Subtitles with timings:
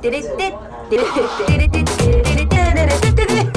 [0.00, 0.36] テレテテ
[0.88, 3.50] テレテレテテテレテレテテテテレ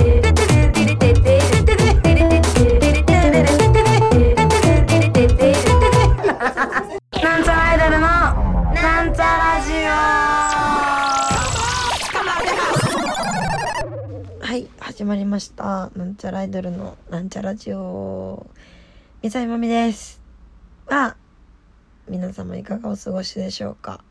[14.42, 15.90] はい始まりました。
[15.96, 18.46] なんちゃらアイドルのなんちゃラジオ。
[19.22, 20.22] 三沢まみです。
[20.90, 21.16] あ
[22.10, 24.04] 皆様いかがお過ごしでしょうか？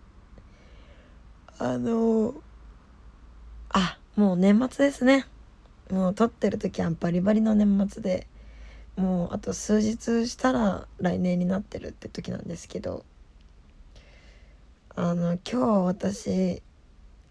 [1.64, 2.34] あの
[3.68, 5.26] あもう年末ですね。
[5.92, 8.26] もう撮ってる時はバリバリの年末で。
[8.96, 13.04] もうあと数日したら来年になってるって時なんですけど。
[14.96, 16.62] あの今日私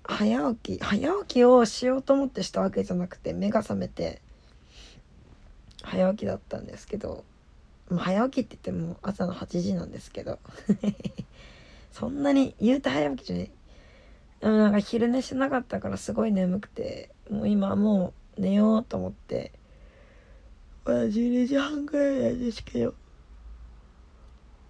[0.04, 4.22] 早起き早起きをしようと思ってしたわけじゃなくて目が覚めて
[5.84, 7.26] 早起きだったんですけど、
[7.94, 10.40] 早起きって言っても朝の8時なんですけど。
[11.92, 13.52] そんなに言うて早起きじゃない。
[14.42, 19.52] でもなんか昼寝しなかったからすごい眠くてもう今もう寝ようと思って。
[20.84, 22.96] まだ12時半ぐらいなんですけど。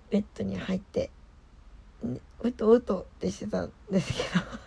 [0.10, 1.10] ベッドに入って。
[2.42, 4.14] うとうとってしてたんです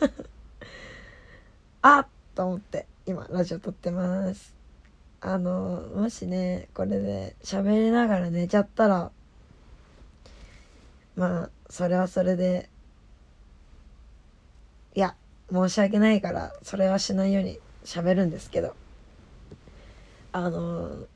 [0.01, 0.13] けど。
[1.83, 4.55] あっと思って今ラジオ撮ってます。
[5.21, 9.13] あのもしねこれで喋りながら寝ちゃったら。
[11.15, 12.71] まあそれはそれで
[14.95, 15.17] いや
[15.53, 18.75] 申し訳ないからそれはしないように喋るんですけど。
[20.37, 21.07] あの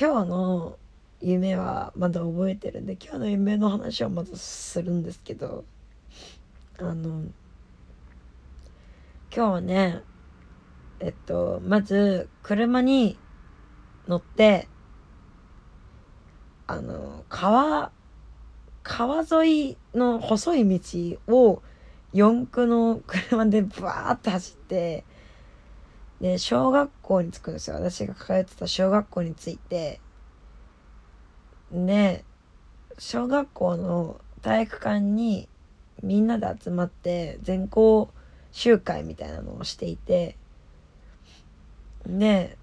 [0.00, 0.78] 今日の
[1.20, 5.64] 夢はまだ覚えてるんで今日の夢の話をまずするんですけど。
[6.78, 7.22] あの
[9.34, 10.02] 今日はね
[11.00, 13.18] えっとまず車に
[14.08, 14.68] 乗って
[16.66, 17.92] あの川
[18.82, 21.62] 川沿いの細い道を
[22.12, 25.04] 四駆の車でバーって走って
[26.20, 27.76] で小学校に着くんですよ。
[27.76, 30.00] 私が通ってた小学校に着いて。
[31.72, 32.24] で
[32.98, 35.48] 小学校の体育館に
[36.02, 38.08] みんなで集まって全校
[38.52, 40.36] 集会みたいなのをしていて。
[42.06, 42.56] で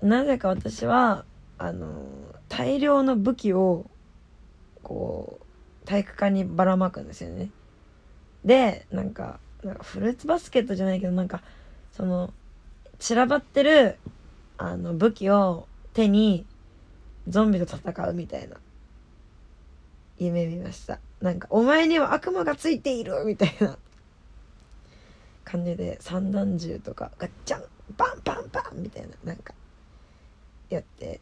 [0.00, 1.24] なぜか私は
[1.58, 2.00] あの
[2.48, 3.84] 大量の武器を
[4.82, 5.40] こ
[5.82, 7.50] う体育館にばらまくんですよね。
[8.44, 11.42] でなんかなんかフルーツバスケットじゃないけどなんか
[11.92, 12.32] その
[12.98, 13.98] 散らばってる
[14.58, 16.46] あの武器を手に
[17.28, 18.56] ゾンビと戦うみたいな。
[20.18, 21.00] 夢見ました。
[21.22, 23.78] なんか「お前には悪魔がついている!」みたいな。
[25.44, 27.64] 感じで散弾銃とかガッチャン
[27.96, 29.08] バンバンバンみたいな。
[29.24, 29.54] なんか
[30.68, 31.20] やって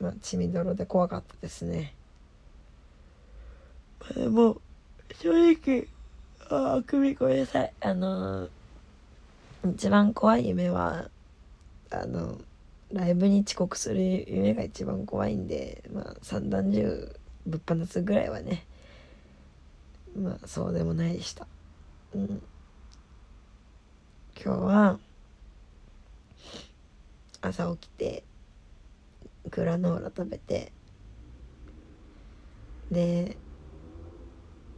[0.00, 1.94] まあ血みどろで怖かったですね、
[4.00, 4.60] まあ、でも
[5.20, 5.88] 正直
[6.50, 7.72] ああくびごめんなさい。
[7.80, 8.48] あの、
[9.64, 11.10] 一番怖い夢は
[11.90, 12.38] あの
[12.92, 17.14] ライブに遅刻する夢が一番怖いんでまあ散弾銃
[17.46, 18.64] ぶっ放すぐらいはね
[20.16, 21.46] まあそうでもないでした。
[22.14, 22.42] うん。
[24.42, 24.98] 今日は
[27.40, 28.22] 朝起きて
[29.50, 30.72] グラノーラ食べて
[32.90, 33.36] で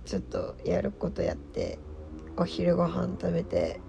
[0.05, 1.79] ちょっとやることやって
[2.37, 3.81] お昼ご飯食べて。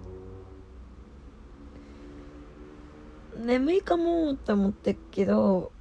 [3.36, 5.72] 眠いかもって思ってっけど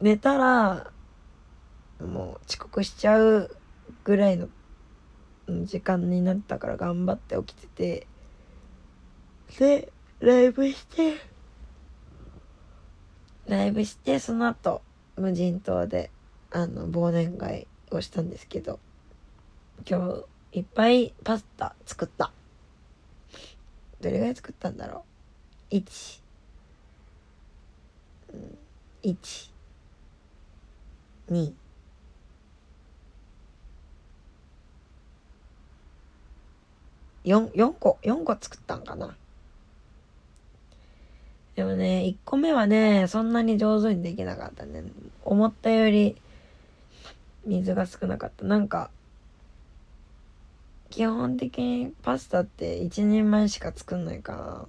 [0.00, 0.90] 寝たら
[2.00, 3.56] もう遅刻しちゃう
[4.04, 4.48] ぐらいの
[5.64, 8.06] 時間になったから頑張って起きてて
[9.58, 11.14] でライブして
[13.46, 14.82] ライブしてその後
[15.16, 16.10] 無人島で
[16.50, 18.80] あの忘年会をしたんですけど。
[19.84, 22.32] 今日いっぱいパスタ作った。
[24.00, 25.04] どれぐらい作ったんだろ
[25.72, 26.20] う？1
[29.02, 29.50] 1
[31.30, 31.52] 2
[37.24, 39.16] 4, 4個4個作ったんかな？
[41.56, 44.84] でもね1個目はねそんなに上手にできなかったね。
[45.24, 46.16] 思ったより
[47.44, 48.44] 水が少なかった。
[48.44, 48.90] なんか
[50.96, 54.66] 基本的にパスタって1人前しか作んないから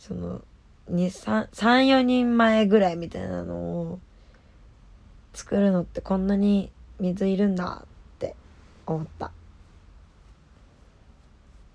[0.00, 0.42] その
[0.90, 4.00] 34人前ぐらいみたいなのを
[5.32, 8.34] 作るのってこんなに水いるんだって
[8.84, 9.30] 思った。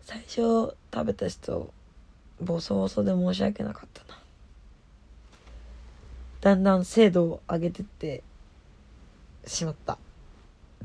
[0.01, 1.74] 最初食べた人
[2.41, 4.19] ボソボソで申し訳なかったな。
[6.41, 8.24] だんだん精度を上げてって
[9.45, 9.97] しまった。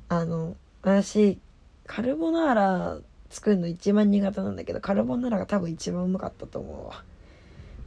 [0.09, 0.55] あの
[0.87, 1.41] 私
[1.85, 2.99] カルボナーラ
[3.29, 6.73] 作るの一番苦手なんだけどカルボナーラが多分一番うまかったと思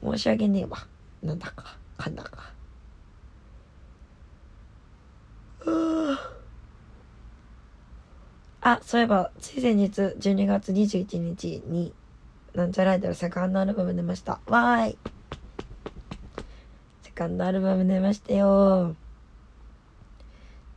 [0.03, 0.17] うわ。
[0.17, 0.85] 申し訳ねえわ。
[1.23, 2.51] なんだかかんだか。
[8.59, 11.93] あそういえばつい先日12月21日に
[12.53, 14.41] なんちゃらアイドルセカンドアルバム出ました。
[14.47, 14.97] わーい。
[17.03, 18.97] セカンドアルバム出ましたよ。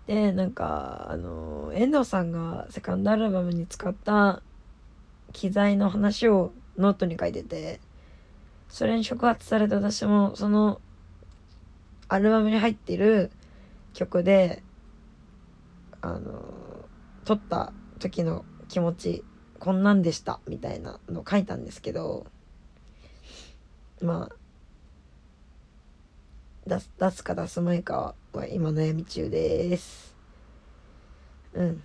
[0.06, 4.42] でなんかあの遠藤さんがセカンドアルバムに使った
[5.32, 7.80] 機材の話をノートに書いてて
[8.68, 10.80] それに触発されて私もその
[12.08, 13.30] アルバムに入ってる
[13.92, 14.62] 曲で
[16.00, 16.42] あの
[17.24, 19.24] 撮った時の気持ち
[19.58, 22.26] こんなんでしたみたいなのを書いたんですけど
[24.00, 24.36] まあ
[26.66, 30.14] 出す出すか出すまいかは今悩み中です。
[31.54, 31.82] うん。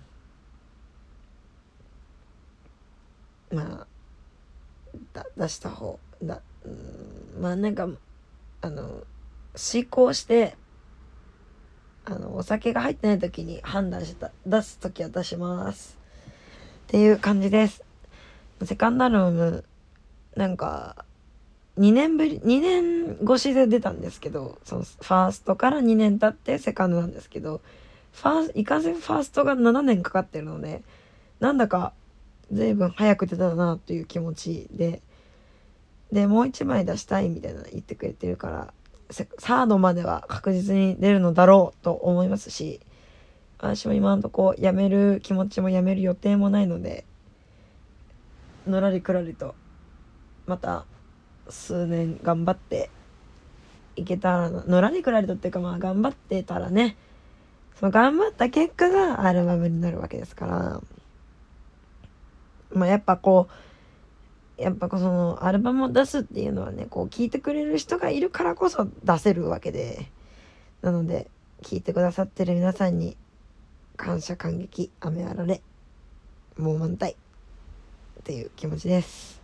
[3.52, 3.86] まあ
[5.12, 7.88] だ出した方だうんまあなんか
[8.60, 9.02] あの
[9.54, 10.56] 遂行して
[12.04, 15.98] あのお酒が入ってない時に判断した出す時は出します。
[16.86, 17.82] っていう感じです。
[18.64, 19.64] セカンドアルバム
[20.36, 21.04] なんか
[21.78, 27.60] 2年ぶり2年越しで出たんですけどそのファーストから2年経ってセカンドなんですけど
[28.12, 30.82] ファーいかんせファーストが7年かかってるので
[31.40, 31.92] なんだか
[32.52, 35.02] 随分早く出たなという気持ちで
[36.10, 38.72] でもう一枚出したいみたいな言ってくれてるから
[39.10, 42.80] サードまでは確実に出るのだろうと思いますし
[43.58, 47.04] 私も今のとこやめる気持ちもやめる予定もないので
[48.66, 49.54] のらりくらりと
[50.46, 50.86] また
[51.48, 52.90] 数年頑張って
[53.96, 56.96] いけたらのらりくらりとっていうかまあ頑張ってたらね
[57.78, 60.80] その頑張った結果がアルバムになるわけですから
[62.72, 63.48] まあやっぱこ
[64.58, 70.10] うやっぱそのアルバムを出すっていうのはねこう聴いてくれる人がいるからこそ出せるわけで
[70.82, 71.28] なので
[71.62, 73.16] 聴いてくださってる皆さんに
[73.96, 75.60] 感謝感激雨あられ
[76.56, 79.37] もう満タイっていう気持ちです。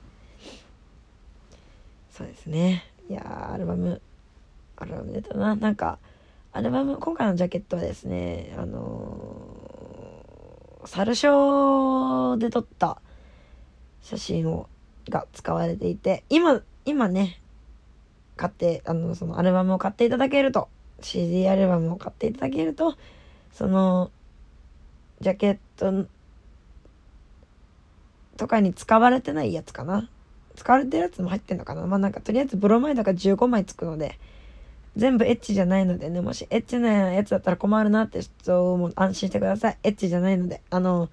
[2.15, 2.85] そうですね。
[3.11, 4.01] いやアルバム
[4.77, 5.57] アルバム出たな。
[5.57, 5.99] なんか
[6.53, 13.01] アルバム今回のジャケットはですねあのー、サルショーで撮った
[14.01, 14.69] 写真を
[15.09, 17.41] が使われていて今今ね
[18.37, 20.69] 買ってあのそのアルバムを買っていただけると
[21.01, 22.95] CD アルバムを買っていただけると
[23.53, 24.13] その
[25.21, 26.09] ジャケット
[28.37, 30.09] とかに使われてないやつかな。
[30.57, 31.87] 使われてるやつも入ってんのかな？
[31.87, 34.19] まあなんかとりあえずブロマイドが15枚つくので
[34.97, 36.21] 全部エッチじゃないのでね。
[36.21, 39.79] もしエッチなやつだったら困るなって人も安心してください。
[39.83, 40.61] エッチじゃないので。
[40.71, 41.09] あの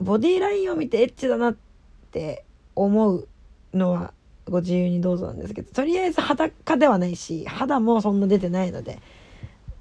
[0.00, 1.56] ボディラインを見てエッチだなっ
[2.12, 2.44] て
[2.76, 3.26] 思う
[3.74, 4.12] のは
[4.48, 9.00] ご自由にどうぞなんですけどとりあえず裸ではないし肌もそんな出てないので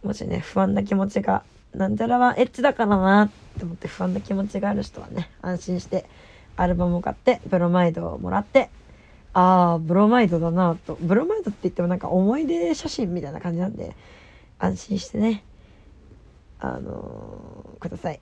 [0.04, 1.44] もしね不安な気持ちが
[1.74, 6.06] なんちゃらはエッチだからなって思って不安な気持ちがある人はね安心して
[6.57, 8.69] アルバムを買ってブロマイドをもらって
[9.33, 10.98] ああブロマイドだなと。
[11.00, 13.95] ブロマイドって言ってもなんか思い出写真みたいな感じなんで
[14.57, 15.44] 安心してね。
[16.59, 18.19] あのー、ください。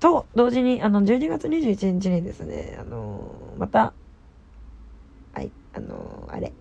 [0.00, 3.92] と同時にあの12月21日にですねあのー、また
[5.32, 6.52] はいあのー、あれ。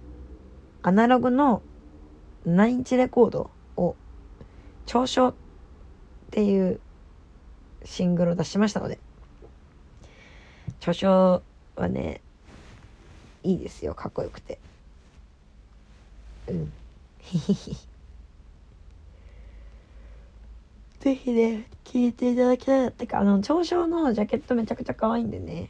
[0.84, 1.64] アナログの
[2.46, 3.96] 9インチレコードを
[4.86, 5.34] 「長所」っ
[6.30, 6.80] ていう
[7.86, 9.00] シングルを出しましたので
[10.84, 11.42] 著書
[11.78, 12.20] はね
[13.42, 13.96] いいですよ。
[13.96, 14.60] かっこよくて。
[16.50, 16.74] うん。
[17.20, 17.78] ひひひ
[21.00, 25.70] ぜひね聞いていただきたいってかあの長所のジャケットめちゃくちゃ可愛いんでね。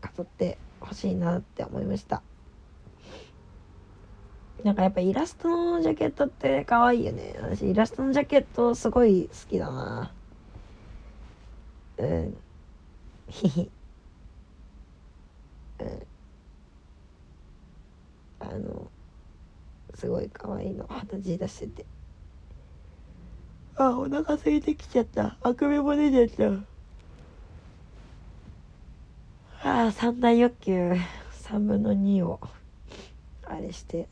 [0.00, 2.22] 飾ってほしいなって思いました。
[4.64, 7.34] なんかやっぱイラストのジャケットって可愛いよね。
[7.42, 10.12] 私イラストのジャケットすごい好きだな。
[11.98, 12.36] うん。
[13.28, 13.70] ひひ
[15.80, 16.02] うん
[18.40, 18.90] あの
[19.94, 21.86] すごい可愛いの二十歳出してて。
[23.76, 25.36] あお腹空いてきちゃった。
[25.42, 26.62] あくびも出ちゃっ
[29.62, 29.68] た。
[29.68, 30.92] ああ三大欲求。
[31.50, 32.40] 3分の2を
[33.44, 34.06] あれして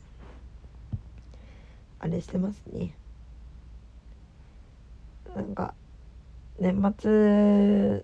[1.99, 2.93] あれしてますね。
[5.35, 5.73] なんか
[6.59, 8.03] 年末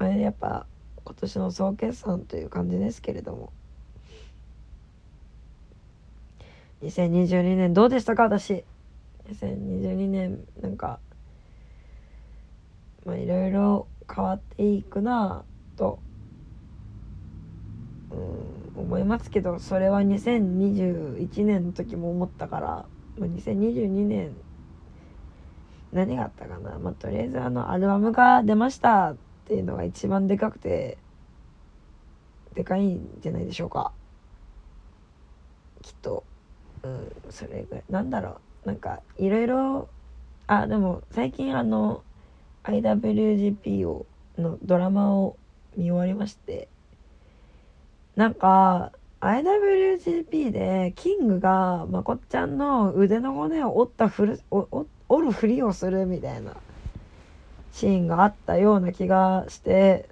[0.00, 0.66] やっぱ
[1.06, 3.52] 今年の総決算という感じですけれども。
[6.82, 8.24] 2022年どうでしたか？
[8.24, 8.64] 私。
[9.30, 10.98] 2022年なんか
[13.04, 15.44] まあいろいろ変わっていくな
[15.76, 15.98] と、
[18.10, 22.66] うん、思いますけどそれは2021年の時も思ったから、
[23.18, 24.32] まあ、2022年
[25.92, 29.16] 何があったかな、まあ、とりあえずあのアルバムが出ました。
[29.46, 30.98] っていうのが一番でかくて
[32.54, 33.92] でかいんじゃないでしょうか。
[35.82, 36.24] きっと。
[36.82, 37.84] うんそれぐらい。
[37.88, 38.66] なんだろう。
[38.66, 39.88] なんかいろいろ
[40.48, 42.02] あでも最近あの
[42.64, 44.04] IWGP を
[44.36, 45.36] のドラマを
[45.76, 46.68] 見終わりまして。
[48.16, 56.56] なんか IWGP でキングがまこっちゃんの腕の骨を折ったふる折るふりをするみたいな。
[57.76, 60.08] シーンがあったような気がして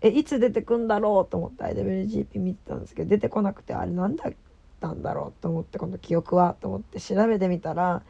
[0.00, 4.32] えいつ出てくんだろうと思って IWGP 見てたんですけど出てこなくてあれ何だっ
[4.80, 8.02] たんだろうと思ってこの記憶はと思って調べてみたら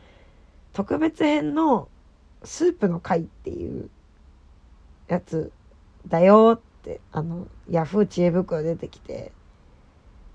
[0.72, 1.88] 特別編の
[2.44, 3.90] スープの回っていう
[5.08, 5.50] やつ
[6.06, 9.32] だよってあのヤフー知恵袋出てきて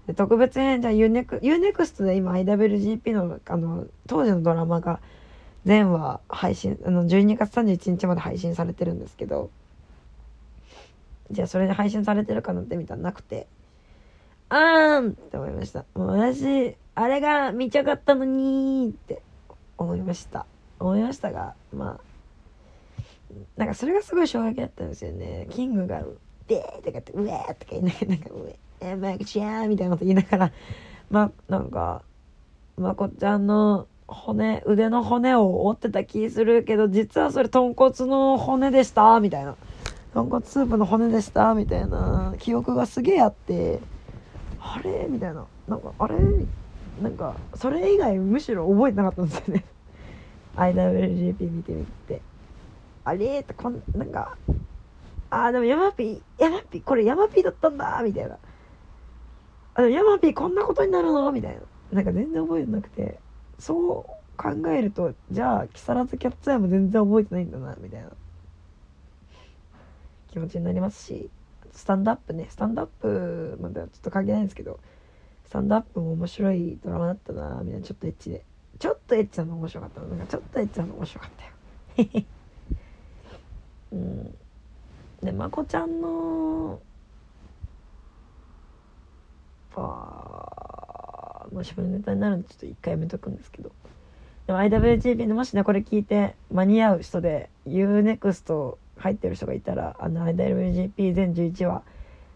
[0.07, 4.99] で特別編じゃあ UNEXT, UNEXT で今 IWGP のあの当時のドラマが
[5.65, 9.49] 全話配信あの12月31日まで配信されてるんですけど
[11.31, 13.47] じゃあそれで配信されてるかなって見たらなくて
[14.49, 15.85] あーんって思いました。
[15.95, 19.23] もう私あれが見たかったのにって
[19.77, 20.45] 思いました。
[20.79, 25.47] 思いましたがまあなんかそれがすごい衝撃だったんですよね。
[25.49, 26.03] キングが
[26.47, 30.51] 「でー」とかって「うえー」とか言いながらなんか「うええマイクちゃー」みたいなこと言いながら
[31.09, 32.03] まあなんか
[32.77, 39.55] まこちゃんの骨腕の骨を折ってた気するけど実はそれ豚骨の骨でしたみたいな。
[40.13, 42.35] 豚骨スープの骨でしたみたいな。
[42.39, 43.79] 記憶がすげえあって
[44.59, 45.07] あれ？
[45.09, 45.45] みたいな。
[45.67, 46.15] なんかあれ？
[47.01, 49.65] なんかそれ以外むしろ覚えてなかったんですよね。
[50.55, 52.21] IWGP 見てみて。
[53.03, 53.39] あれ？
[53.39, 54.37] ってこんなんか
[55.29, 58.37] あーでもヤマピーヤマピーこれヤマピーだったんだみたいな。
[59.73, 61.29] あヤマピーこんなことになるの？
[61.33, 61.61] みたいな。
[61.91, 63.19] なんか全然覚えてなくて。
[63.59, 68.09] そう考えるとじゃあ木更津キャッツアイも全然覚えてないんだなみたいな。
[70.31, 71.29] 気持ちになりますし
[71.71, 72.47] スタンドアップね。
[72.49, 74.79] スタンドアップまではちょっと関係ないんですけど
[75.45, 77.85] スタンドアップも面白いドラマだったなみたいな。
[77.85, 78.43] ちょっとエッチで。
[78.77, 81.29] ちょっとエッチなの面白かったなんかちょっとエッチなの面白かっ
[81.95, 82.25] たよ。
[83.93, 84.35] うん。
[85.23, 86.79] でまこちゃんの
[89.77, 90.84] あも
[91.51, 93.71] う自分のネタになるんでちょっと一回やめとくんですけど。
[94.47, 101.81] でも IWGP でもしねこれ聞いて間に合う人で UNEXT 入ってる人がいたらあの IWGP 全11話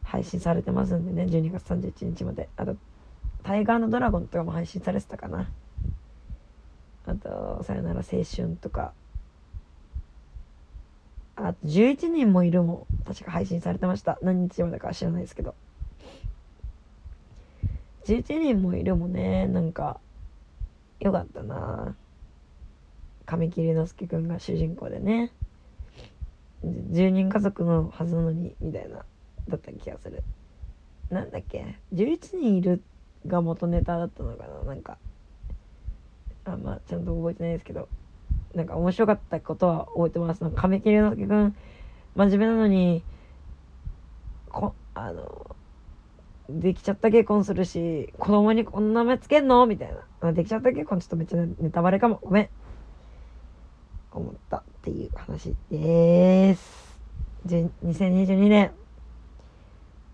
[0.04, 2.50] 配信されてますんでね12月31日まで。
[2.58, 2.76] あと
[3.44, 5.50] タイガーのドラゴンとかも配信されてたかな。
[7.06, 8.94] あとさよなら青春とか。
[11.36, 14.20] あと11人もいるも確か配信されてました。
[14.22, 15.56] 何日までか知らないですけど。
[18.10, 19.48] 11人もいるもね。
[19.48, 20.00] なんか
[21.00, 21.96] よかったな。
[23.26, 25.32] 神木隆之介くんが主人公でね。
[26.64, 29.06] 10人家族のはずなのにみたいな
[29.48, 30.24] だった気がする。
[31.12, 32.82] なんだっけ？11人いる
[33.28, 34.64] が元ネタだったのかな？
[34.64, 34.98] なんか。
[36.46, 37.88] あんまあちゃんと覚えてないですけど。
[38.56, 40.42] なんか面白かったことは覚えてます。
[40.42, 41.56] なんか神木隆之介くん
[42.16, 43.04] 真面目なのに
[44.50, 45.56] こあの
[46.52, 49.68] できちゃった結婚するし子供にこんな名前つけんの？
[49.68, 50.32] みたいな。
[50.34, 51.00] できちゃった結婚？
[51.00, 52.20] ちょっとめっちゃネタバレかも。
[52.24, 52.50] ごめん。
[54.12, 57.00] 思ったっていう話です。
[57.48, 58.72] 2022年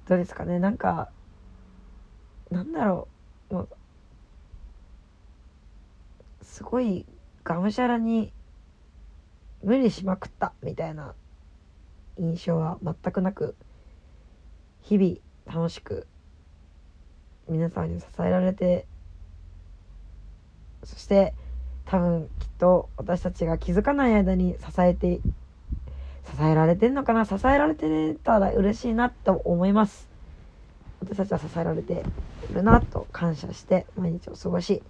[0.08, 0.60] どうですかね？
[0.60, 1.10] なんか
[2.51, 3.08] なんだろ
[3.50, 3.54] う。
[3.54, 3.70] もう
[6.42, 7.06] すごい
[7.44, 8.34] がむしゃらに
[9.63, 11.15] 無理しまくったみたいな
[12.18, 13.56] 印象は全くなく
[14.82, 15.15] 日々
[15.46, 16.08] 楽しく
[17.50, 18.86] 皆さんに支えられて
[20.84, 21.34] そして
[21.86, 25.20] 多分きっと私たちが気づかない間に支えて
[26.25, 27.25] 支えられてんのかな？
[27.25, 30.10] 支えられてたら嬉しいなと思います。
[31.00, 32.04] 私たちは支えられて
[32.50, 34.82] いるなと感謝して毎日を過ごし、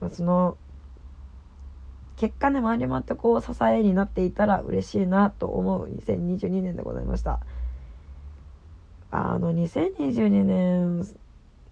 [0.00, 0.58] まあ、その
[2.16, 7.40] 結果ね回り回ってこう支えになっていたら嬉しいなと思う2022年でございました。
[9.10, 11.06] あの2022年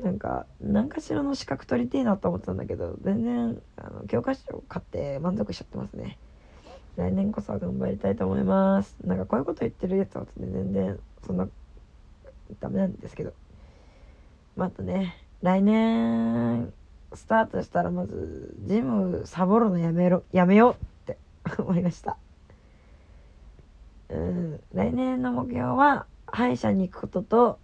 [0.03, 6.19] なんか何かしらの資格取りてえなと思ってたんだけど全然あの教科書を買って満足しちゃってますね。
[6.97, 8.97] 来年こそは頑張りたいと思います。
[9.05, 11.49] なんかこういうこと言ってるやつは全然そんな
[12.61, 13.33] ダメなんですけど。
[14.57, 16.73] またね来年
[17.15, 20.77] スタートしたらまずジムサボるのやめろやめようっ
[21.07, 21.19] て
[21.59, 22.17] 思いました。
[24.11, 27.59] うん来年の目標は歯医者に行くことと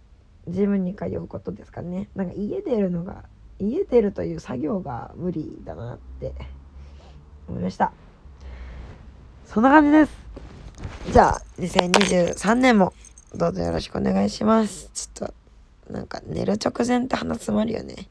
[0.47, 2.09] ジムに通うことですかね。
[2.15, 3.23] なんか家出るのが
[3.59, 6.33] 家出るという作業が無理だなって
[7.47, 7.91] 思いました。
[9.45, 10.11] そんな感じです。
[11.11, 12.93] じゃあ2023年も
[13.33, 14.89] どうぞよろしくお願いします。
[14.93, 15.29] ちょっ
[15.87, 18.07] となんか寝る直前って鼻詰まるよね。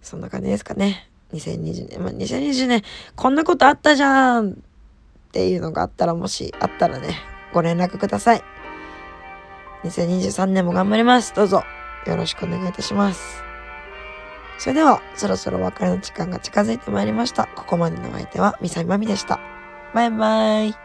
[0.00, 1.08] そんな感じですかね。
[1.32, 2.82] 2020年まあ2020年
[3.16, 4.54] こんなことあったじゃんっ
[5.32, 7.14] ていうのがあったらもしあったらね
[7.54, 8.42] ご連絡ください。
[9.84, 11.34] 2023年も頑張ります。
[11.34, 11.64] どうぞ。
[12.06, 13.42] よろしくお願いいたします。
[14.58, 17.48] それではそろそろお別れの時間が近づいてまいりました。
[17.56, 19.40] ここまでのお相手はみさみまみでした。
[19.94, 20.81] バイバイ。